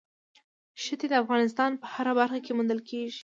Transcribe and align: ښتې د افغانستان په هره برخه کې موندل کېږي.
ښتې 0.83 1.05
د 1.09 1.13
افغانستان 1.23 1.71
په 1.81 1.85
هره 1.93 2.13
برخه 2.19 2.39
کې 2.45 2.51
موندل 2.57 2.79
کېږي. 2.89 3.19